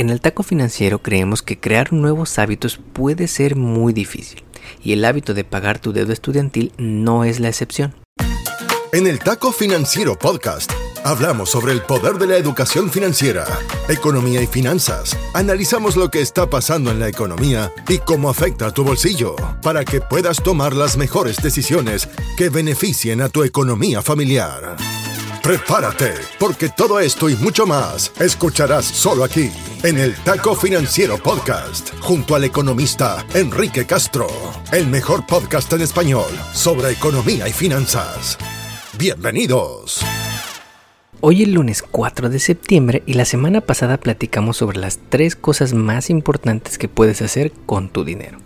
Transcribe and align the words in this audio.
En 0.00 0.08
el 0.08 0.22
taco 0.22 0.42
financiero 0.42 1.02
creemos 1.02 1.42
que 1.42 1.60
crear 1.60 1.92
nuevos 1.92 2.38
hábitos 2.38 2.80
puede 2.94 3.28
ser 3.28 3.54
muy 3.54 3.92
difícil 3.92 4.42
y 4.82 4.94
el 4.94 5.04
hábito 5.04 5.34
de 5.34 5.44
pagar 5.44 5.78
tu 5.78 5.92
deuda 5.92 6.14
estudiantil 6.14 6.72
no 6.78 7.24
es 7.24 7.38
la 7.38 7.48
excepción. 7.50 7.94
En 8.94 9.06
el 9.06 9.18
Taco 9.18 9.52
Financiero 9.52 10.18
Podcast 10.18 10.72
hablamos 11.04 11.50
sobre 11.50 11.72
el 11.72 11.82
poder 11.82 12.14
de 12.14 12.28
la 12.28 12.38
educación 12.38 12.90
financiera, 12.90 13.44
economía 13.90 14.40
y 14.40 14.46
finanzas. 14.46 15.14
Analizamos 15.34 15.96
lo 15.96 16.10
que 16.10 16.22
está 16.22 16.48
pasando 16.48 16.90
en 16.90 16.98
la 16.98 17.08
economía 17.08 17.70
y 17.86 17.98
cómo 17.98 18.30
afecta 18.30 18.68
a 18.68 18.72
tu 18.72 18.84
bolsillo 18.84 19.36
para 19.62 19.84
que 19.84 20.00
puedas 20.00 20.42
tomar 20.42 20.74
las 20.74 20.96
mejores 20.96 21.42
decisiones 21.42 22.08
que 22.38 22.48
beneficien 22.48 23.20
a 23.20 23.28
tu 23.28 23.44
economía 23.44 24.00
familiar. 24.00 24.78
Prepárate, 25.50 26.14
porque 26.38 26.68
todo 26.68 27.00
esto 27.00 27.28
y 27.28 27.34
mucho 27.34 27.66
más 27.66 28.12
escucharás 28.20 28.84
solo 28.84 29.24
aquí, 29.24 29.50
en 29.82 29.98
el 29.98 30.14
Taco 30.14 30.54
Financiero 30.54 31.18
Podcast, 31.18 31.92
junto 31.98 32.36
al 32.36 32.44
economista 32.44 33.26
Enrique 33.34 33.84
Castro, 33.84 34.28
el 34.70 34.86
mejor 34.86 35.26
podcast 35.26 35.72
en 35.72 35.80
español 35.80 36.30
sobre 36.52 36.92
economía 36.92 37.48
y 37.48 37.52
finanzas. 37.52 38.38
Bienvenidos. 38.96 39.98
Hoy 41.20 41.42
es 41.42 41.48
lunes 41.48 41.82
4 41.82 42.28
de 42.28 42.38
septiembre 42.38 43.02
y 43.04 43.14
la 43.14 43.24
semana 43.24 43.60
pasada 43.60 43.96
platicamos 43.96 44.56
sobre 44.56 44.78
las 44.78 45.00
tres 45.08 45.34
cosas 45.34 45.74
más 45.74 46.10
importantes 46.10 46.78
que 46.78 46.86
puedes 46.86 47.22
hacer 47.22 47.50
con 47.66 47.88
tu 47.88 48.04
dinero. 48.04 48.38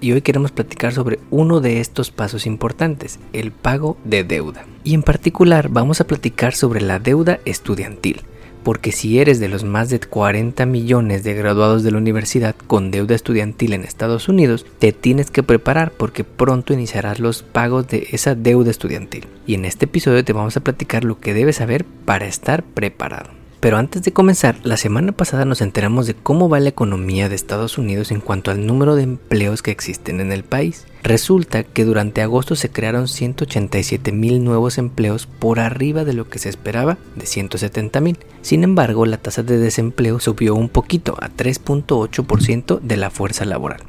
Y 0.00 0.12
hoy 0.12 0.22
queremos 0.22 0.52
platicar 0.52 0.92
sobre 0.92 1.18
uno 1.30 1.60
de 1.60 1.80
estos 1.80 2.10
pasos 2.10 2.46
importantes, 2.46 3.18
el 3.32 3.52
pago 3.52 3.96
de 4.04 4.24
deuda. 4.24 4.64
Y 4.84 4.94
en 4.94 5.02
particular 5.02 5.68
vamos 5.68 6.00
a 6.00 6.06
platicar 6.06 6.54
sobre 6.54 6.80
la 6.80 6.98
deuda 6.98 7.40
estudiantil 7.44 8.22
porque 8.62 8.92
si 8.92 9.18
eres 9.18 9.40
de 9.40 9.48
los 9.48 9.64
más 9.64 9.88
de 9.88 10.00
40 10.00 10.66
millones 10.66 11.24
de 11.24 11.34
graduados 11.34 11.82
de 11.82 11.90
la 11.90 11.98
universidad 11.98 12.54
con 12.66 12.90
deuda 12.90 13.14
estudiantil 13.14 13.72
en 13.72 13.84
Estados 13.84 14.28
Unidos, 14.28 14.66
te 14.78 14.92
tienes 14.92 15.30
que 15.30 15.42
preparar 15.42 15.92
porque 15.92 16.24
pronto 16.24 16.72
iniciarás 16.72 17.20
los 17.20 17.42
pagos 17.42 17.88
de 17.88 18.08
esa 18.10 18.34
deuda 18.34 18.70
estudiantil. 18.70 19.26
Y 19.46 19.54
en 19.54 19.64
este 19.64 19.86
episodio 19.86 20.24
te 20.24 20.32
vamos 20.32 20.56
a 20.56 20.60
platicar 20.60 21.04
lo 21.04 21.18
que 21.18 21.34
debes 21.34 21.56
saber 21.56 21.84
para 22.04 22.26
estar 22.26 22.62
preparado. 22.62 23.39
Pero 23.60 23.76
antes 23.76 24.02
de 24.02 24.12
comenzar, 24.12 24.56
la 24.62 24.78
semana 24.78 25.12
pasada 25.12 25.44
nos 25.44 25.60
enteramos 25.60 26.06
de 26.06 26.14
cómo 26.14 26.48
va 26.48 26.60
la 26.60 26.70
economía 26.70 27.28
de 27.28 27.34
Estados 27.34 27.76
Unidos 27.76 28.10
en 28.10 28.20
cuanto 28.20 28.50
al 28.50 28.66
número 28.66 28.96
de 28.96 29.02
empleos 29.02 29.60
que 29.60 29.70
existen 29.70 30.20
en 30.20 30.32
el 30.32 30.44
país. 30.44 30.86
Resulta 31.02 31.62
que 31.62 31.84
durante 31.84 32.22
agosto 32.22 32.56
se 32.56 32.70
crearon 32.70 33.06
187 33.06 34.12
mil 34.12 34.42
nuevos 34.42 34.78
empleos 34.78 35.26
por 35.26 35.60
arriba 35.60 36.04
de 36.04 36.14
lo 36.14 36.30
que 36.30 36.38
se 36.38 36.48
esperaba 36.48 36.96
de 37.16 37.26
170 37.26 38.00
mil. 38.00 38.18
Sin 38.40 38.64
embargo, 38.64 39.04
la 39.04 39.18
tasa 39.18 39.42
de 39.42 39.58
desempleo 39.58 40.20
subió 40.20 40.54
un 40.54 40.70
poquito 40.70 41.16
a 41.20 41.28
3.8% 41.28 42.80
de 42.80 42.96
la 42.96 43.10
fuerza 43.10 43.44
laboral 43.44 43.82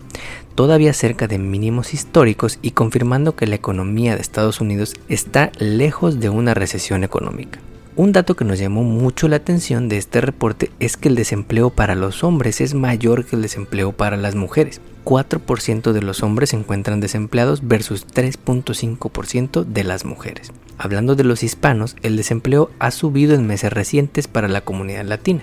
todavía 0.53 0.93
cerca 0.93 1.27
de 1.27 1.39
mínimos 1.39 1.93
históricos 1.93 2.59
y 2.61 2.71
confirmando 2.71 3.35
que 3.35 3.47
la 3.47 3.55
economía 3.55 4.15
de 4.15 4.21
Estados 4.21 4.61
Unidos 4.61 4.93
está 5.07 5.51
lejos 5.57 6.19
de 6.19 6.29
una 6.29 6.53
recesión 6.53 7.03
económica. 7.03 7.59
Un 7.97 8.13
dato 8.13 8.37
que 8.37 8.45
nos 8.45 8.57
llamó 8.57 8.83
mucho 8.83 9.27
la 9.27 9.35
atención 9.35 9.89
de 9.89 9.97
este 9.97 10.21
reporte 10.21 10.71
es 10.79 10.95
que 10.95 11.09
el 11.09 11.15
desempleo 11.15 11.71
para 11.71 11.93
los 11.93 12.23
hombres 12.23 12.61
es 12.61 12.73
mayor 12.73 13.25
que 13.25 13.35
el 13.35 13.41
desempleo 13.41 13.91
para 13.91 14.15
las 14.15 14.33
mujeres. 14.33 14.79
4% 15.03 15.91
de 15.91 16.01
los 16.01 16.23
hombres 16.23 16.51
se 16.51 16.55
encuentran 16.55 17.01
desempleados 17.01 17.67
versus 17.67 18.07
3.5% 18.07 19.65
de 19.65 19.83
las 19.83 20.05
mujeres. 20.05 20.53
Hablando 20.77 21.15
de 21.15 21.25
los 21.25 21.43
hispanos, 21.43 21.97
el 22.01 22.15
desempleo 22.15 22.71
ha 22.79 22.91
subido 22.91 23.35
en 23.35 23.45
meses 23.45 23.73
recientes 23.73 24.29
para 24.29 24.47
la 24.47 24.61
comunidad 24.61 25.03
latina, 25.03 25.41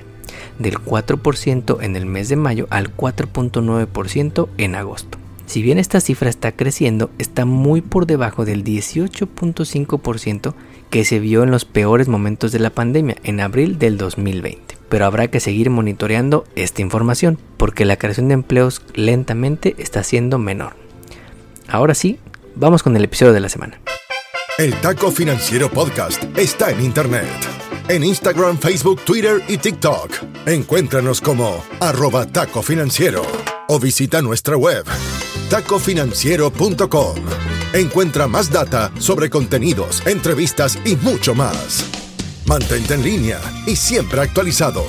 del 0.58 0.78
4% 0.78 1.82
en 1.82 1.96
el 1.96 2.06
mes 2.06 2.30
de 2.30 2.36
mayo 2.36 2.66
al 2.70 2.96
4.9% 2.96 4.48
en 4.56 4.74
agosto. 4.74 5.17
Si 5.48 5.62
bien 5.62 5.78
esta 5.78 6.02
cifra 6.02 6.28
está 6.28 6.52
creciendo, 6.52 7.10
está 7.16 7.46
muy 7.46 7.80
por 7.80 8.04
debajo 8.04 8.44
del 8.44 8.64
18.5% 8.64 10.54
que 10.90 11.06
se 11.06 11.20
vio 11.20 11.42
en 11.42 11.50
los 11.50 11.64
peores 11.64 12.06
momentos 12.06 12.52
de 12.52 12.58
la 12.58 12.68
pandemia 12.68 13.16
en 13.24 13.40
abril 13.40 13.78
del 13.78 13.96
2020. 13.96 14.76
Pero 14.90 15.06
habrá 15.06 15.28
que 15.28 15.40
seguir 15.40 15.70
monitoreando 15.70 16.44
esta 16.54 16.82
información 16.82 17.38
porque 17.56 17.86
la 17.86 17.96
creación 17.96 18.28
de 18.28 18.34
empleos 18.34 18.82
lentamente 18.92 19.74
está 19.78 20.02
siendo 20.02 20.38
menor. 20.38 20.74
Ahora 21.66 21.94
sí, 21.94 22.18
vamos 22.54 22.82
con 22.82 22.94
el 22.94 23.04
episodio 23.04 23.32
de 23.32 23.40
la 23.40 23.48
semana. 23.48 23.80
El 24.58 24.74
Taco 24.74 25.10
Financiero 25.10 25.70
Podcast 25.70 26.22
está 26.36 26.70
en 26.72 26.82
Internet. 26.82 27.24
En 27.88 28.04
Instagram, 28.04 28.58
Facebook, 28.58 29.00
Twitter 29.02 29.42
y 29.48 29.56
TikTok. 29.56 30.10
Encuéntranos 30.44 31.22
como 31.22 31.64
arroba 31.80 32.26
taco 32.26 32.60
financiero 32.60 33.22
o 33.66 33.80
visita 33.80 34.20
nuestra 34.20 34.58
web 34.58 34.84
tacofinanciero.com. 35.48 37.16
Encuentra 37.72 38.26
más 38.26 38.50
data 38.50 38.92
sobre 38.98 39.30
contenidos, 39.30 40.06
entrevistas 40.06 40.78
y 40.84 40.96
mucho 40.96 41.34
más. 41.34 41.84
Mantente 42.46 42.94
en 42.94 43.02
línea 43.02 43.40
y 43.66 43.76
siempre 43.76 44.20
actualizado. 44.20 44.84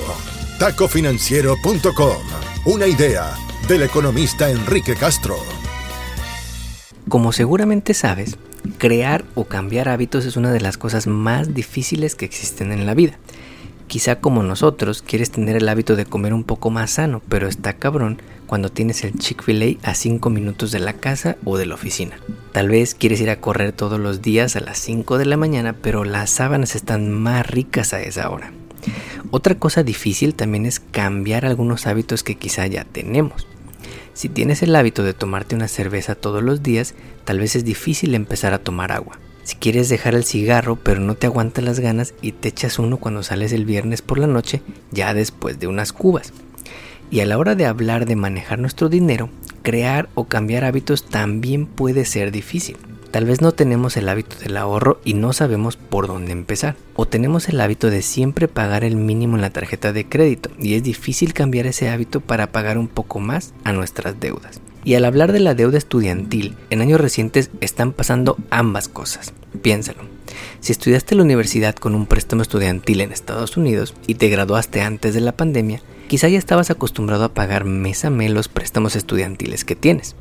tacofinanciero.com. 0.58 2.16
Una 2.66 2.86
idea 2.86 3.34
del 3.68 3.82
economista 3.82 4.50
Enrique 4.50 4.94
Castro. 4.96 5.36
Como 7.08 7.32
seguramente 7.32 7.94
sabes, 7.94 8.36
crear 8.78 9.24
o 9.34 9.44
cambiar 9.44 9.88
hábitos 9.88 10.26
es 10.26 10.36
una 10.36 10.52
de 10.52 10.60
las 10.60 10.76
cosas 10.76 11.06
más 11.06 11.54
difíciles 11.54 12.14
que 12.14 12.24
existen 12.24 12.72
en 12.72 12.86
la 12.86 12.94
vida. 12.94 13.18
Quizá 13.90 14.20
como 14.20 14.44
nosotros 14.44 15.02
quieres 15.02 15.32
tener 15.32 15.56
el 15.56 15.68
hábito 15.68 15.96
de 15.96 16.06
comer 16.06 16.32
un 16.32 16.44
poco 16.44 16.70
más 16.70 16.92
sano, 16.92 17.20
pero 17.28 17.48
está 17.48 17.72
cabrón 17.72 18.22
cuando 18.46 18.70
tienes 18.70 19.02
el 19.02 19.18
Chick-fil-A 19.18 19.90
a 19.90 19.94
5 19.96 20.30
minutos 20.30 20.70
de 20.70 20.78
la 20.78 20.92
casa 20.92 21.38
o 21.44 21.58
de 21.58 21.66
la 21.66 21.74
oficina. 21.74 22.16
Tal 22.52 22.68
vez 22.68 22.94
quieres 22.94 23.20
ir 23.20 23.30
a 23.30 23.40
correr 23.40 23.72
todos 23.72 23.98
los 23.98 24.22
días 24.22 24.54
a 24.54 24.60
las 24.60 24.78
5 24.78 25.18
de 25.18 25.24
la 25.24 25.36
mañana, 25.36 25.72
pero 25.72 26.04
las 26.04 26.30
sábanas 26.30 26.76
están 26.76 27.10
más 27.10 27.44
ricas 27.50 27.92
a 27.92 28.00
esa 28.00 28.30
hora. 28.30 28.52
Otra 29.32 29.56
cosa 29.56 29.82
difícil 29.82 30.36
también 30.36 30.66
es 30.66 30.78
cambiar 30.78 31.44
algunos 31.44 31.88
hábitos 31.88 32.22
que 32.22 32.36
quizá 32.36 32.68
ya 32.68 32.84
tenemos. 32.84 33.48
Si 34.14 34.28
tienes 34.28 34.62
el 34.62 34.76
hábito 34.76 35.02
de 35.02 35.14
tomarte 35.14 35.56
una 35.56 35.66
cerveza 35.66 36.14
todos 36.14 36.44
los 36.44 36.62
días, 36.62 36.94
tal 37.24 37.40
vez 37.40 37.56
es 37.56 37.64
difícil 37.64 38.14
empezar 38.14 38.54
a 38.54 38.60
tomar 38.60 38.92
agua. 38.92 39.18
Si 39.44 39.56
quieres 39.56 39.88
dejar 39.88 40.14
el 40.14 40.24
cigarro 40.24 40.76
pero 40.76 41.00
no 41.00 41.14
te 41.14 41.26
aguantas 41.26 41.64
las 41.64 41.80
ganas 41.80 42.14
y 42.22 42.32
te 42.32 42.48
echas 42.48 42.78
uno 42.78 42.98
cuando 42.98 43.22
sales 43.22 43.52
el 43.52 43.64
viernes 43.64 44.02
por 44.02 44.18
la 44.18 44.26
noche, 44.26 44.62
ya 44.90 45.14
después 45.14 45.58
de 45.58 45.66
unas 45.66 45.92
cubas. 45.92 46.32
Y 47.10 47.20
a 47.20 47.26
la 47.26 47.38
hora 47.38 47.54
de 47.54 47.66
hablar 47.66 48.06
de 48.06 48.16
manejar 48.16 48.58
nuestro 48.58 48.88
dinero, 48.88 49.30
crear 49.62 50.08
o 50.14 50.24
cambiar 50.24 50.64
hábitos 50.64 51.04
también 51.04 51.66
puede 51.66 52.04
ser 52.04 52.30
difícil. 52.30 52.76
Tal 53.10 53.24
vez 53.24 53.40
no 53.40 53.50
tenemos 53.50 53.96
el 53.96 54.08
hábito 54.08 54.36
del 54.38 54.56
ahorro 54.56 55.00
y 55.04 55.14
no 55.14 55.32
sabemos 55.32 55.76
por 55.76 56.06
dónde 56.06 56.30
empezar. 56.30 56.76
O 56.94 57.06
tenemos 57.06 57.48
el 57.48 57.60
hábito 57.60 57.90
de 57.90 58.02
siempre 58.02 58.46
pagar 58.46 58.84
el 58.84 58.94
mínimo 58.94 59.34
en 59.34 59.42
la 59.42 59.50
tarjeta 59.50 59.92
de 59.92 60.08
crédito 60.08 60.50
y 60.60 60.74
es 60.74 60.84
difícil 60.84 61.32
cambiar 61.32 61.66
ese 61.66 61.88
hábito 61.88 62.20
para 62.20 62.52
pagar 62.52 62.78
un 62.78 62.86
poco 62.86 63.18
más 63.18 63.52
a 63.64 63.72
nuestras 63.72 64.20
deudas. 64.20 64.60
Y 64.84 64.94
al 64.94 65.04
hablar 65.04 65.32
de 65.32 65.40
la 65.40 65.54
deuda 65.54 65.78
estudiantil, 65.78 66.56
en 66.70 66.80
años 66.80 67.00
recientes 67.00 67.50
están 67.60 67.92
pasando 67.92 68.36
ambas 68.50 68.88
cosas. 68.88 69.32
Piénsalo. 69.62 70.02
Si 70.60 70.72
estudiaste 70.72 71.14
en 71.14 71.18
la 71.18 71.24
universidad 71.24 71.74
con 71.74 71.94
un 71.94 72.06
préstamo 72.06 72.42
estudiantil 72.42 73.00
en 73.00 73.12
Estados 73.12 73.56
Unidos 73.56 73.94
y 74.06 74.14
te 74.14 74.28
graduaste 74.28 74.80
antes 74.80 75.14
de 75.14 75.20
la 75.20 75.32
pandemia, 75.32 75.82
quizá 76.08 76.28
ya 76.28 76.38
estabas 76.38 76.70
acostumbrado 76.70 77.24
a 77.24 77.34
pagar 77.34 77.64
mes 77.64 78.04
a 78.04 78.10
mes 78.10 78.30
los 78.30 78.48
préstamos 78.48 78.96
estudiantiles 78.96 79.64
que 79.64 79.76
tienes. 79.76 80.16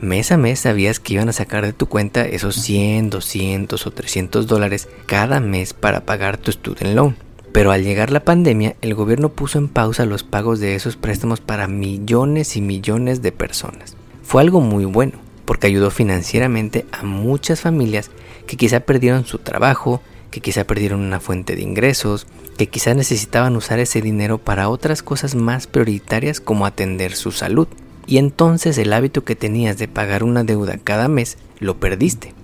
Mes 0.00 0.30
a 0.30 0.36
mes 0.36 0.60
sabías 0.60 1.00
que 1.00 1.14
iban 1.14 1.30
a 1.30 1.32
sacar 1.32 1.64
de 1.64 1.72
tu 1.72 1.86
cuenta 1.86 2.26
esos 2.26 2.56
100, 2.56 3.10
200 3.10 3.86
o 3.86 3.90
300 3.90 4.46
dólares 4.46 4.88
cada 5.06 5.40
mes 5.40 5.72
para 5.72 6.04
pagar 6.04 6.36
tu 6.36 6.52
student 6.52 6.94
loan. 6.94 7.25
Pero 7.56 7.72
al 7.72 7.84
llegar 7.84 8.10
la 8.10 8.22
pandemia, 8.22 8.76
el 8.82 8.92
gobierno 8.92 9.30
puso 9.30 9.56
en 9.56 9.68
pausa 9.68 10.04
los 10.04 10.24
pagos 10.24 10.60
de 10.60 10.74
esos 10.74 10.96
préstamos 10.96 11.40
para 11.40 11.68
millones 11.68 12.54
y 12.54 12.60
millones 12.60 13.22
de 13.22 13.32
personas. 13.32 13.96
Fue 14.22 14.42
algo 14.42 14.60
muy 14.60 14.84
bueno, 14.84 15.14
porque 15.46 15.66
ayudó 15.66 15.90
financieramente 15.90 16.84
a 16.92 17.02
muchas 17.02 17.62
familias 17.62 18.10
que 18.46 18.58
quizá 18.58 18.80
perdieron 18.80 19.24
su 19.24 19.38
trabajo, 19.38 20.02
que 20.30 20.42
quizá 20.42 20.64
perdieron 20.64 21.00
una 21.00 21.18
fuente 21.18 21.56
de 21.56 21.62
ingresos, 21.62 22.26
que 22.58 22.66
quizá 22.66 22.92
necesitaban 22.92 23.56
usar 23.56 23.78
ese 23.78 24.02
dinero 24.02 24.36
para 24.36 24.68
otras 24.68 25.02
cosas 25.02 25.34
más 25.34 25.66
prioritarias 25.66 26.42
como 26.42 26.66
atender 26.66 27.14
su 27.14 27.32
salud. 27.32 27.68
Y 28.06 28.18
entonces 28.18 28.76
el 28.76 28.92
hábito 28.92 29.24
que 29.24 29.34
tenías 29.34 29.78
de 29.78 29.88
pagar 29.88 30.24
una 30.24 30.44
deuda 30.44 30.76
cada 30.76 31.08
mes 31.08 31.38
lo 31.58 31.80
perdiste. 31.80 32.34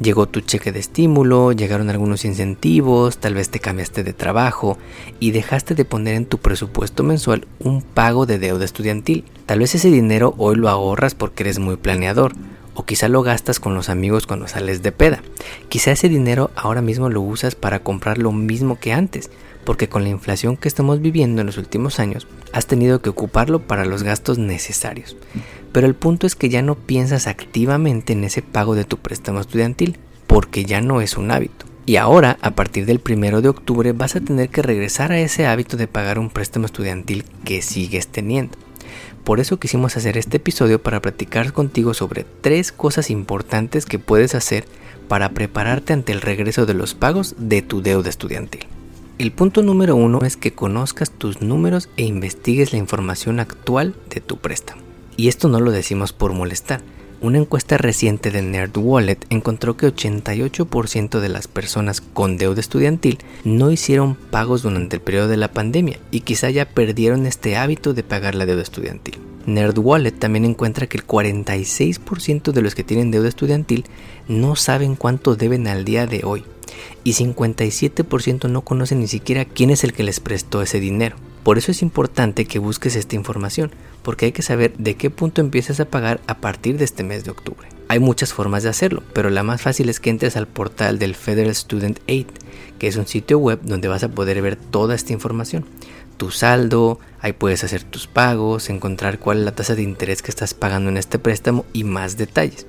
Llegó 0.00 0.28
tu 0.28 0.40
cheque 0.40 0.72
de 0.72 0.78
estímulo, 0.78 1.52
llegaron 1.52 1.90
algunos 1.90 2.24
incentivos, 2.24 3.18
tal 3.18 3.34
vez 3.34 3.50
te 3.50 3.58
cambiaste 3.58 4.04
de 4.04 4.12
trabajo 4.12 4.78
y 5.20 5.32
dejaste 5.32 5.74
de 5.74 5.84
poner 5.84 6.14
en 6.14 6.26
tu 6.26 6.38
presupuesto 6.38 7.02
mensual 7.02 7.46
un 7.58 7.82
pago 7.82 8.26
de 8.26 8.38
deuda 8.38 8.64
estudiantil. 8.64 9.24
Tal 9.46 9.58
vez 9.58 9.74
ese 9.74 9.90
dinero 9.90 10.34
hoy 10.38 10.56
lo 10.56 10.68
ahorras 10.68 11.14
porque 11.14 11.42
eres 11.42 11.58
muy 11.58 11.76
planeador 11.76 12.32
o 12.78 12.84
quizá 12.84 13.08
lo 13.08 13.22
gastas 13.24 13.58
con 13.58 13.74
los 13.74 13.88
amigos 13.88 14.26
cuando 14.28 14.46
sales 14.46 14.82
de 14.84 14.92
peda. 14.92 15.20
Quizá 15.68 15.90
ese 15.90 16.08
dinero 16.08 16.52
ahora 16.54 16.80
mismo 16.80 17.08
lo 17.08 17.20
usas 17.20 17.56
para 17.56 17.80
comprar 17.80 18.18
lo 18.18 18.30
mismo 18.30 18.78
que 18.78 18.92
antes, 18.92 19.30
porque 19.64 19.88
con 19.88 20.04
la 20.04 20.10
inflación 20.10 20.56
que 20.56 20.68
estamos 20.68 21.00
viviendo 21.00 21.40
en 21.40 21.46
los 21.46 21.58
últimos 21.58 21.98
años, 21.98 22.28
has 22.52 22.66
tenido 22.66 23.02
que 23.02 23.10
ocuparlo 23.10 23.58
para 23.58 23.84
los 23.84 24.04
gastos 24.04 24.38
necesarios. 24.38 25.16
Pero 25.72 25.86
el 25.86 25.94
punto 25.94 26.26
es 26.26 26.34
que 26.34 26.48
ya 26.48 26.62
no 26.62 26.74
piensas 26.74 27.26
activamente 27.26 28.12
en 28.12 28.24
ese 28.24 28.42
pago 28.42 28.74
de 28.74 28.84
tu 28.84 28.98
préstamo 28.98 29.40
estudiantil, 29.40 29.98
porque 30.26 30.64
ya 30.64 30.80
no 30.80 31.00
es 31.00 31.16
un 31.16 31.30
hábito. 31.30 31.66
Y 31.86 31.96
ahora, 31.96 32.36
a 32.42 32.50
partir 32.50 32.84
del 32.84 33.00
primero 33.00 33.40
de 33.40 33.48
octubre, 33.48 33.92
vas 33.92 34.14
a 34.14 34.20
tener 34.20 34.50
que 34.50 34.60
regresar 34.60 35.10
a 35.10 35.18
ese 35.20 35.46
hábito 35.46 35.76
de 35.76 35.88
pagar 35.88 36.18
un 36.18 36.28
préstamo 36.28 36.66
estudiantil 36.66 37.24
que 37.44 37.62
sigues 37.62 38.08
teniendo. 38.08 38.58
Por 39.24 39.40
eso 39.40 39.58
quisimos 39.58 39.96
hacer 39.96 40.16
este 40.16 40.36
episodio 40.38 40.82
para 40.82 41.00
platicar 41.00 41.52
contigo 41.52 41.94
sobre 41.94 42.24
tres 42.42 42.72
cosas 42.72 43.10
importantes 43.10 43.86
que 43.86 43.98
puedes 43.98 44.34
hacer 44.34 44.66
para 45.08 45.30
prepararte 45.30 45.92
ante 45.92 46.12
el 46.12 46.20
regreso 46.20 46.66
de 46.66 46.74
los 46.74 46.94
pagos 46.94 47.34
de 47.38 47.62
tu 47.62 47.82
deuda 47.82 48.10
estudiantil. 48.10 48.66
El 49.18 49.32
punto 49.32 49.62
número 49.62 49.96
uno 49.96 50.20
es 50.24 50.36
que 50.36 50.52
conozcas 50.52 51.10
tus 51.10 51.40
números 51.40 51.88
e 51.96 52.04
investigues 52.04 52.72
la 52.72 52.78
información 52.78 53.40
actual 53.40 53.94
de 54.10 54.20
tu 54.20 54.36
préstamo. 54.36 54.87
Y 55.18 55.26
esto 55.26 55.48
no 55.48 55.58
lo 55.58 55.72
decimos 55.72 56.12
por 56.12 56.32
molestar. 56.32 56.80
Una 57.20 57.38
encuesta 57.38 57.76
reciente 57.76 58.30
de 58.30 58.40
NerdWallet 58.40 59.26
encontró 59.30 59.76
que 59.76 59.92
88% 59.92 61.18
de 61.18 61.28
las 61.28 61.48
personas 61.48 62.00
con 62.00 62.36
deuda 62.36 62.60
estudiantil 62.60 63.18
no 63.42 63.72
hicieron 63.72 64.14
pagos 64.14 64.62
durante 64.62 64.94
el 64.94 65.02
periodo 65.02 65.26
de 65.26 65.36
la 65.36 65.50
pandemia 65.50 65.98
y 66.12 66.20
quizá 66.20 66.50
ya 66.50 66.66
perdieron 66.66 67.26
este 67.26 67.56
hábito 67.56 67.94
de 67.94 68.04
pagar 68.04 68.36
la 68.36 68.46
deuda 68.46 68.62
estudiantil. 68.62 69.18
NerdWallet 69.46 70.16
también 70.16 70.44
encuentra 70.44 70.86
que 70.86 70.98
el 70.98 71.04
46% 71.04 72.52
de 72.52 72.62
los 72.62 72.76
que 72.76 72.84
tienen 72.84 73.10
deuda 73.10 73.28
estudiantil 73.28 73.86
no 74.28 74.54
saben 74.54 74.94
cuánto 74.94 75.34
deben 75.34 75.66
al 75.66 75.84
día 75.84 76.06
de 76.06 76.22
hoy 76.22 76.44
y 77.02 77.14
57% 77.14 78.48
no 78.48 78.60
conocen 78.60 79.00
ni 79.00 79.08
siquiera 79.08 79.44
quién 79.44 79.70
es 79.70 79.82
el 79.82 79.92
que 79.92 80.04
les 80.04 80.20
prestó 80.20 80.62
ese 80.62 80.78
dinero. 80.78 81.16
Por 81.48 81.56
eso 81.56 81.70
es 81.70 81.80
importante 81.80 82.44
que 82.44 82.58
busques 82.58 82.94
esta 82.94 83.16
información, 83.16 83.70
porque 84.02 84.26
hay 84.26 84.32
que 84.32 84.42
saber 84.42 84.74
de 84.76 84.96
qué 84.96 85.08
punto 85.08 85.40
empiezas 85.40 85.80
a 85.80 85.86
pagar 85.86 86.20
a 86.26 86.42
partir 86.42 86.76
de 86.76 86.84
este 86.84 87.04
mes 87.04 87.24
de 87.24 87.30
octubre. 87.30 87.66
Hay 87.88 88.00
muchas 88.00 88.34
formas 88.34 88.64
de 88.64 88.68
hacerlo, 88.68 89.02
pero 89.14 89.30
la 89.30 89.42
más 89.42 89.62
fácil 89.62 89.88
es 89.88 89.98
que 89.98 90.10
entres 90.10 90.36
al 90.36 90.46
portal 90.46 90.98
del 90.98 91.14
Federal 91.14 91.54
Student 91.54 92.00
Aid, 92.06 92.26
que 92.78 92.86
es 92.86 92.96
un 92.96 93.06
sitio 93.06 93.38
web 93.38 93.60
donde 93.62 93.88
vas 93.88 94.04
a 94.04 94.10
poder 94.10 94.42
ver 94.42 94.56
toda 94.56 94.94
esta 94.94 95.14
información. 95.14 95.64
Tu 96.18 96.30
saldo, 96.30 97.00
ahí 97.18 97.32
puedes 97.32 97.64
hacer 97.64 97.82
tus 97.82 98.08
pagos, 98.08 98.68
encontrar 98.68 99.18
cuál 99.18 99.38
es 99.38 99.44
la 99.46 99.52
tasa 99.52 99.74
de 99.74 99.84
interés 99.84 100.20
que 100.20 100.30
estás 100.30 100.52
pagando 100.52 100.90
en 100.90 100.98
este 100.98 101.18
préstamo 101.18 101.64
y 101.72 101.84
más 101.84 102.18
detalles. 102.18 102.66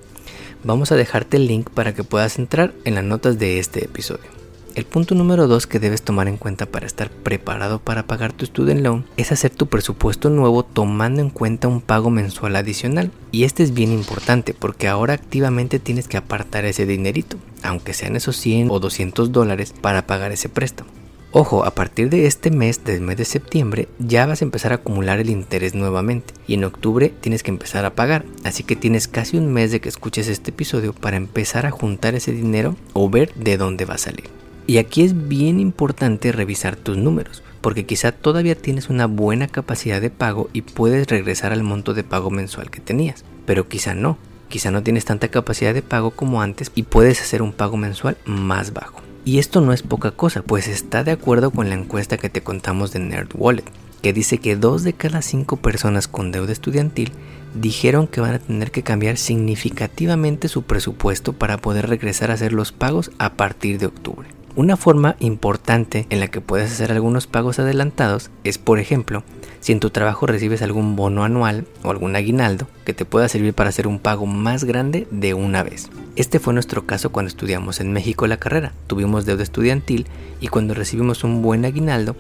Vamos 0.63 0.93
a 0.93 0.95
dejarte 0.95 1.35
el 1.35 1.47
link 1.47 1.69
para 1.69 1.93
que 1.93 2.05
puedas 2.05 2.39
entrar 2.39 2.73
en 2.85 2.95
las 2.95 3.03
notas 3.03 3.39
de 3.39 3.59
este 3.59 3.83
episodio. 3.83 4.38
El 4.75 4.85
punto 4.85 5.15
número 5.15 5.47
2 5.47 5.67
que 5.67 5.79
debes 5.79 6.03
tomar 6.03 6.27
en 6.27 6.37
cuenta 6.37 6.65
para 6.65 6.85
estar 6.85 7.09
preparado 7.09 7.79
para 7.79 8.05
pagar 8.05 8.33
tu 8.33 8.45
student 8.45 8.81
loan 8.81 9.05
es 9.17 9.31
hacer 9.31 9.51
tu 9.51 9.67
presupuesto 9.67 10.29
nuevo 10.29 10.63
tomando 10.63 11.21
en 11.21 11.29
cuenta 11.29 11.67
un 11.67 11.81
pago 11.81 12.09
mensual 12.09 12.55
adicional. 12.55 13.11
Y 13.31 13.43
este 13.43 13.63
es 13.63 13.73
bien 13.73 13.91
importante 13.91 14.53
porque 14.53 14.87
ahora 14.87 15.15
activamente 15.15 15.79
tienes 15.79 16.07
que 16.07 16.17
apartar 16.17 16.65
ese 16.65 16.85
dinerito, 16.85 17.37
aunque 17.63 17.93
sean 17.93 18.15
esos 18.15 18.37
100 18.37 18.69
o 18.71 18.79
200 18.79 19.31
dólares 19.31 19.73
para 19.81 20.07
pagar 20.07 20.31
ese 20.31 20.49
préstamo. 20.49 20.89
Ojo, 21.31 21.63
a 21.63 21.75
partir 21.75 22.09
de 22.09 22.25
este 22.25 22.49
mes, 22.49 22.83
del 22.83 23.01
mes 23.01 23.17
de 23.17 23.25
septiembre, 23.25 23.87
ya 23.99 24.25
vas 24.25 24.41
a 24.41 24.45
empezar 24.45 24.71
a 24.71 24.75
acumular 24.75 25.19
el 25.19 25.29
interés 25.29 25.75
nuevamente 25.75 26.33
y 26.47 26.55
en 26.55 26.63
octubre 26.63 27.13
tienes 27.21 27.43
que 27.43 27.51
empezar 27.51 27.85
a 27.85 27.93
pagar. 27.93 28.25
Así 28.43 28.63
que 28.63 28.75
tienes 28.75 29.07
casi 29.07 29.37
un 29.37 29.53
mes 29.53 29.71
de 29.71 29.79
que 29.79 29.89
escuches 29.89 30.27
este 30.27 30.49
episodio 30.49 30.93
para 30.93 31.17
empezar 31.17 31.67
a 31.67 31.71
juntar 31.71 32.15
ese 32.15 32.31
dinero 32.31 32.75
o 32.93 33.11
ver 33.11 33.31
de 33.35 33.57
dónde 33.57 33.85
va 33.85 33.95
a 33.95 33.99
salir. 33.99 34.39
Y 34.69 34.77
aquí 34.77 35.01
es 35.01 35.27
bien 35.27 35.59
importante 35.59 36.31
revisar 36.31 36.75
tus 36.75 36.95
números, 36.95 37.41
porque 37.59 37.87
quizá 37.87 38.11
todavía 38.11 38.53
tienes 38.53 38.87
una 38.87 39.07
buena 39.07 39.47
capacidad 39.47 39.99
de 39.99 40.11
pago 40.11 40.47
y 40.53 40.61
puedes 40.61 41.07
regresar 41.07 41.51
al 41.51 41.63
monto 41.63 41.95
de 41.95 42.03
pago 42.03 42.29
mensual 42.29 42.69
que 42.69 42.79
tenías, 42.79 43.25
pero 43.47 43.67
quizá 43.67 43.95
no. 43.95 44.19
Quizá 44.47 44.69
no 44.69 44.83
tienes 44.83 45.05
tanta 45.05 45.29
capacidad 45.29 45.73
de 45.73 45.81
pago 45.81 46.11
como 46.11 46.43
antes 46.43 46.71
y 46.75 46.83
puedes 46.83 47.19
hacer 47.19 47.41
un 47.41 47.51
pago 47.51 47.77
mensual 47.77 48.17
más 48.25 48.71
bajo. 48.71 49.01
Y 49.25 49.39
esto 49.39 49.59
no 49.59 49.73
es 49.73 49.81
poca 49.81 50.11
cosa, 50.11 50.43
pues 50.43 50.67
está 50.67 51.03
de 51.03 51.13
acuerdo 51.13 51.49
con 51.49 51.67
la 51.67 51.73
encuesta 51.73 52.17
que 52.17 52.29
te 52.29 52.43
contamos 52.43 52.91
de 52.91 52.99
NerdWallet, 52.99 53.65
que 54.03 54.13
dice 54.13 54.37
que 54.37 54.55
dos 54.55 54.83
de 54.83 54.93
cada 54.93 55.23
cinco 55.23 55.57
personas 55.57 56.07
con 56.07 56.31
deuda 56.31 56.51
estudiantil 56.51 57.11
dijeron 57.55 58.05
que 58.05 58.21
van 58.21 58.35
a 58.35 58.39
tener 58.39 58.69
que 58.69 58.83
cambiar 58.83 59.17
significativamente 59.17 60.47
su 60.47 60.61
presupuesto 60.61 61.33
para 61.33 61.57
poder 61.57 61.89
regresar 61.89 62.29
a 62.29 62.35
hacer 62.35 62.53
los 62.53 62.71
pagos 62.71 63.09
a 63.17 63.33
partir 63.33 63.79
de 63.79 63.87
octubre. 63.87 64.38
Una 64.55 64.75
forma 64.75 65.15
importante 65.19 66.07
en 66.09 66.19
la 66.19 66.27
que 66.27 66.41
puedes 66.41 66.71
hacer 66.71 66.91
algunos 66.91 67.27
pagos 67.27 67.59
adelantados 67.59 68.31
es, 68.43 68.57
por 68.57 68.79
ejemplo, 68.79 69.23
si 69.61 69.71
en 69.71 69.79
tu 69.79 69.89
trabajo 69.89 70.25
recibes 70.25 70.61
algún 70.61 70.95
bono 70.95 71.23
anual 71.23 71.65
o 71.83 71.91
algún 71.91 72.15
aguinaldo 72.15 72.67
que 72.83 72.93
te 72.93 73.05
pueda 73.05 73.29
servir 73.29 73.53
para 73.53 73.69
hacer 73.69 73.87
un 73.87 73.99
pago 73.99 74.25
más 74.25 74.63
grande 74.63 75.07
de 75.11 75.33
una 75.33 75.63
vez. 75.63 75.89
Este 76.15 76.39
fue 76.39 76.53
nuestro 76.53 76.85
caso 76.85 77.11
cuando 77.11 77.29
estudiamos 77.29 77.79
en 77.79 77.93
México 77.93 78.27
la 78.27 78.37
carrera. 78.37 78.73
Tuvimos 78.87 79.25
deuda 79.25 79.43
estudiantil 79.43 80.07
y 80.41 80.47
cuando 80.47 80.73
recibimos 80.73 81.23
un 81.23 81.41
buen 81.41 81.63
aguinaldo, 81.63 82.15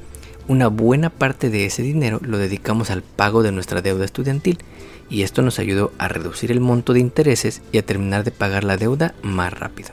una 0.47 0.67
buena 0.67 1.09
parte 1.09 1.49
de 1.49 1.65
ese 1.65 1.81
dinero 1.81 2.19
lo 2.23 2.37
dedicamos 2.37 2.89
al 2.89 3.01
pago 3.01 3.43
de 3.43 3.51
nuestra 3.51 3.81
deuda 3.81 4.05
estudiantil 4.05 4.59
y 5.09 5.23
esto 5.23 5.41
nos 5.41 5.59
ayudó 5.59 5.91
a 5.97 6.07
reducir 6.07 6.51
el 6.51 6.59
monto 6.59 6.93
de 6.93 6.99
intereses 6.99 7.61
y 7.71 7.79
a 7.79 7.85
terminar 7.85 8.23
de 8.23 8.31
pagar 8.31 8.63
la 8.63 8.77
deuda 8.77 9.13
más 9.23 9.51
rápido. 9.51 9.89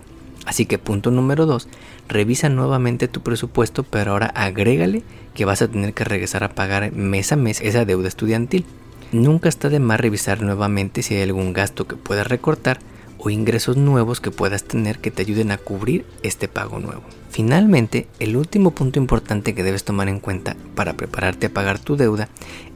Así 0.46 0.64
que 0.64 0.78
punto 0.78 1.10
número 1.10 1.44
2, 1.44 1.68
revisa 2.08 2.48
nuevamente 2.48 3.08
tu 3.08 3.20
presupuesto, 3.20 3.82
pero 3.82 4.12
ahora 4.12 4.26
agrégale 4.28 5.02
que 5.34 5.44
vas 5.44 5.60
a 5.60 5.68
tener 5.68 5.92
que 5.92 6.04
regresar 6.04 6.44
a 6.44 6.54
pagar 6.54 6.92
mes 6.92 7.32
a 7.32 7.36
mes 7.36 7.60
esa 7.60 7.84
deuda 7.84 8.08
estudiantil. 8.08 8.64
Nunca 9.12 9.48
está 9.48 9.68
de 9.68 9.80
más 9.80 10.00
revisar 10.00 10.42
nuevamente 10.42 11.02
si 11.02 11.14
hay 11.14 11.22
algún 11.22 11.52
gasto 11.52 11.86
que 11.86 11.96
puedas 11.96 12.28
recortar 12.28 12.78
o 13.18 13.30
ingresos 13.30 13.76
nuevos 13.76 14.20
que 14.20 14.30
puedas 14.30 14.64
tener 14.64 14.98
que 14.98 15.10
te 15.10 15.22
ayuden 15.22 15.50
a 15.50 15.58
cubrir 15.58 16.04
este 16.22 16.48
pago 16.48 16.78
nuevo. 16.78 17.02
Finalmente, 17.30 18.06
el 18.18 18.36
último 18.36 18.70
punto 18.70 18.98
importante 18.98 19.54
que 19.54 19.62
debes 19.62 19.84
tomar 19.84 20.08
en 20.08 20.20
cuenta 20.20 20.56
para 20.74 20.94
prepararte 20.94 21.46
a 21.46 21.52
pagar 21.52 21.78
tu 21.78 21.96
deuda 21.96 22.28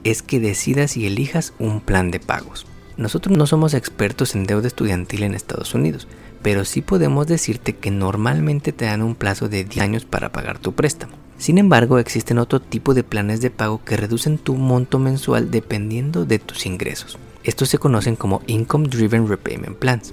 es 0.02 0.22
que 0.22 0.40
decidas 0.40 0.96
y 0.96 1.06
elijas 1.06 1.52
un 1.58 1.80
plan 1.80 2.10
de 2.10 2.20
pagos. 2.20 2.66
Nosotros 2.96 3.36
no 3.36 3.46
somos 3.46 3.74
expertos 3.74 4.34
en 4.34 4.44
deuda 4.44 4.66
estudiantil 4.66 5.22
en 5.22 5.34
Estados 5.34 5.74
Unidos, 5.74 6.06
pero 6.42 6.64
sí 6.64 6.80
podemos 6.80 7.26
decirte 7.26 7.74
que 7.74 7.90
normalmente 7.90 8.72
te 8.72 8.86
dan 8.86 9.02
un 9.02 9.14
plazo 9.14 9.48
de 9.48 9.64
10 9.64 9.82
años 9.82 10.04
para 10.04 10.32
pagar 10.32 10.58
tu 10.58 10.72
préstamo. 10.72 11.14
Sin 11.38 11.56
embargo, 11.56 11.98
existen 11.98 12.38
otro 12.38 12.60
tipo 12.60 12.92
de 12.92 13.02
planes 13.02 13.40
de 13.40 13.50
pago 13.50 13.82
que 13.84 13.96
reducen 13.96 14.36
tu 14.36 14.56
monto 14.56 14.98
mensual 14.98 15.50
dependiendo 15.50 16.26
de 16.26 16.38
tus 16.38 16.66
ingresos. 16.66 17.18
Estos 17.44 17.70
se 17.70 17.78
conocen 17.78 18.14
como 18.16 18.42
Income 18.46 18.88
Driven 18.88 19.26
Repayment 19.26 19.78
Plans. 19.78 20.12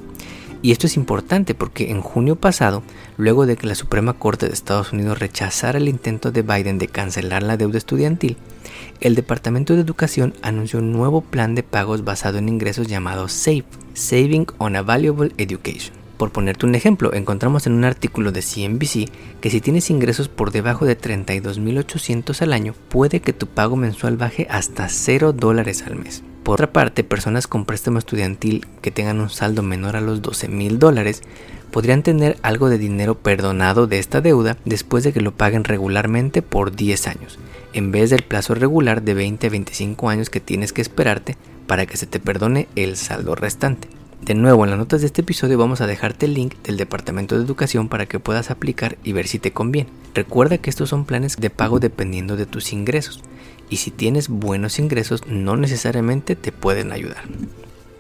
Y 0.62 0.72
esto 0.72 0.88
es 0.88 0.96
importante 0.96 1.54
porque 1.54 1.92
en 1.92 2.02
junio 2.02 2.36
pasado, 2.38 2.82
luego 3.18 3.46
de 3.46 3.58
que 3.58 3.68
la 3.68 3.76
Suprema 3.76 4.14
Corte 4.14 4.48
de 4.48 4.54
Estados 4.54 4.94
Unidos 4.94 5.20
rechazara 5.20 5.78
el 5.78 5.88
intento 5.88 6.32
de 6.32 6.42
Biden 6.42 6.80
de 6.80 6.88
cancelar 6.88 7.44
la 7.44 7.58
deuda 7.58 7.78
estudiantil, 7.78 8.38
el 9.02 9.16
Departamento 9.16 9.76
de 9.76 9.82
Educación 9.82 10.34
anunció 10.42 10.80
un 10.80 10.94
nuevo 10.94 11.22
plan 11.22 11.56
de 11.56 11.64
pagos 11.64 12.04
basado 12.04 12.38
en 12.38 12.50
ingresos 12.50 12.88
llamado 12.88 13.28
SAVE, 13.28 13.66
Saving 13.94 14.48
on 14.58 14.76
a 14.76 14.82
Valuable 14.82 15.32
Education. 15.38 16.07
Por 16.18 16.32
ponerte 16.32 16.66
un 16.66 16.74
ejemplo, 16.74 17.14
encontramos 17.14 17.68
en 17.68 17.74
un 17.74 17.86
artículo 17.86 18.32
de 18.32 18.42
CNBC 18.42 19.12
que 19.40 19.50
si 19.52 19.62
tienes 19.62 19.92
ingresos 19.92 20.30
por 20.30 20.52
debajo 20.52 20.86
de 20.86 20.98
32.800 20.98 22.42
al 22.42 22.54
año, 22.54 22.74
puede 22.90 23.20
que 23.20 23.34
tu 23.34 23.46
pago 23.46 23.76
mensual 23.76 24.18
baje 24.18 24.48
hasta 24.50 24.90
0 24.90 25.34
dólares 25.34 25.84
al 25.86 25.96
mes. 25.96 26.24
Por 26.42 26.56
otra 26.56 26.72
parte, 26.74 27.04
personas 27.04 27.46
con 27.46 27.66
préstamo 27.66 28.00
estudiantil 28.00 28.66
que 28.82 28.90
tengan 28.90 29.20
un 29.20 29.30
saldo 29.30 29.62
menor 29.62 29.96
a 29.96 30.02
los 30.02 30.22
12.000 30.22 30.78
dólares 30.78 31.22
podrían 31.72 32.02
tener 32.02 32.38
algo 32.42 32.70
de 32.70 32.78
dinero 32.78 33.16
perdonado 33.20 33.86
de 33.86 34.00
esta 34.00 34.22
deuda 34.22 34.58
después 34.66 35.04
de 35.04 35.14
que 35.14 35.22
lo 35.22 35.34
paguen 35.36 35.66
regularmente 35.66 36.42
por 36.42 36.76
10 36.76 37.08
años, 37.08 37.38
en 37.74 37.92
vez 37.92 38.10
del 38.10 38.24
plazo 38.24 38.56
regular 38.56 39.04
de 39.04 39.14
20 39.14 39.48
a 39.48 39.50
25 39.50 40.10
años 40.10 40.30
que 40.30 40.40
tienes 40.40 40.74
que 40.74 40.82
esperarte 40.82 41.36
para 41.68 41.86
que 41.86 41.98
se 41.98 42.08
te 42.08 42.20
perdone 42.20 42.68
el 42.76 42.96
saldo 42.96 43.36
restante. 43.36 43.90
De 44.22 44.34
nuevo, 44.34 44.64
en 44.64 44.72
las 44.72 44.80
notas 44.80 45.02
de 45.02 45.08
este 45.08 45.22
episodio 45.22 45.58
vamos 45.58 45.80
a 45.80 45.88
dejarte 45.88 46.26
el 46.26 46.34
link 46.34 46.56
del 46.64 46.76
Departamento 46.76 47.38
de 47.38 47.46
Educación 47.46 47.88
para 47.88 48.08
que 48.08 48.20
puedas 48.20 48.52
aplicar 48.52 48.98
y 49.04 49.14
ver 49.14 49.28
si 49.28 49.40
te 49.40 49.54
conviene. 49.54 49.90
Recuerda 50.14 50.58
que 50.58 50.70
estos 50.70 50.90
son 50.90 51.06
planes 51.06 51.38
de 51.38 51.50
pago 51.50 51.80
dependiendo 51.80 52.36
de 52.36 52.46
tus 52.46 52.74
ingresos 52.74 53.22
y 53.70 53.78
si 53.78 53.92
tienes 53.92 54.28
buenos 54.28 54.80
ingresos 54.80 55.26
no 55.28 55.56
necesariamente 55.56 56.36
te 56.36 56.52
pueden 56.52 56.92
ayudar. 56.92 57.24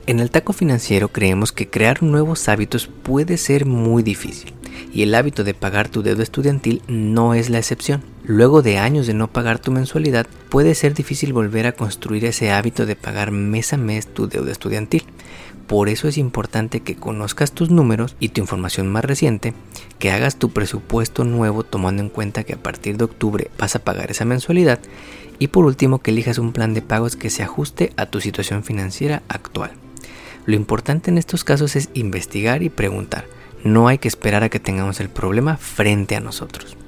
En 0.07 0.19
el 0.19 0.31
taco 0.31 0.53
financiero 0.53 1.09
creemos 1.09 1.51
que 1.51 1.69
crear 1.69 2.01
nuevos 2.01 2.49
hábitos 2.49 2.87
puede 2.87 3.37
ser 3.37 3.65
muy 3.65 4.03
difícil 4.03 4.53
y 4.93 5.03
el 5.03 5.13
hábito 5.15 5.43
de 5.43 5.53
pagar 5.53 5.89
tu 5.89 6.01
deuda 6.01 6.23
estudiantil 6.23 6.81
no 6.87 7.33
es 7.33 7.49
la 7.49 7.59
excepción. 7.59 8.03
Luego 8.23 8.61
de 8.61 8.77
años 8.77 9.07
de 9.07 9.13
no 9.13 9.27
pagar 9.31 9.59
tu 9.59 9.71
mensualidad, 9.71 10.27
puede 10.49 10.75
ser 10.75 10.93
difícil 10.93 11.33
volver 11.33 11.67
a 11.67 11.73
construir 11.73 12.25
ese 12.25 12.51
hábito 12.51 12.85
de 12.85 12.95
pagar 12.95 13.31
mes 13.31 13.73
a 13.73 13.77
mes 13.77 14.07
tu 14.07 14.27
deuda 14.27 14.51
estudiantil. 14.51 15.03
Por 15.67 15.89
eso 15.89 16.07
es 16.07 16.17
importante 16.17 16.79
que 16.79 16.95
conozcas 16.95 17.51
tus 17.51 17.69
números 17.69 18.15
y 18.19 18.29
tu 18.29 18.39
información 18.39 18.87
más 18.87 19.03
reciente, 19.03 19.53
que 19.99 20.11
hagas 20.11 20.37
tu 20.37 20.49
presupuesto 20.49 21.25
nuevo 21.25 21.63
tomando 21.63 22.01
en 22.01 22.09
cuenta 22.09 22.45
que 22.45 22.53
a 22.53 22.63
partir 22.63 22.97
de 22.97 23.03
octubre 23.03 23.51
vas 23.57 23.75
a 23.75 23.79
pagar 23.79 24.09
esa 24.09 24.23
mensualidad 24.23 24.79
y 25.39 25.47
por 25.47 25.65
último 25.65 25.99
que 25.99 26.11
elijas 26.11 26.37
un 26.37 26.53
plan 26.53 26.73
de 26.73 26.81
pagos 26.81 27.17
que 27.17 27.29
se 27.29 27.43
ajuste 27.43 27.91
a 27.97 28.05
tu 28.05 28.21
situación 28.21 28.63
financiera 28.63 29.23
actual. 29.27 29.71
Lo 30.45 30.55
importante 30.55 31.11
en 31.11 31.17
estos 31.17 31.43
casos 31.43 31.75
es 31.75 31.89
investigar 31.93 32.63
y 32.63 32.69
preguntar. 32.69 33.25
No 33.65 33.89
hay 33.89 33.97
que 33.97 34.07
esperar 34.07 34.43
a 34.43 34.49
que 34.49 34.61
tengamos 34.61 35.01
el 35.01 35.09
problema 35.09 35.57
frente 35.57 36.15
a 36.15 36.21
nosotros. 36.21 36.77